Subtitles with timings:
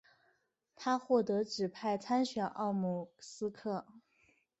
[0.75, 3.85] 他获得指派参选奥姆斯克。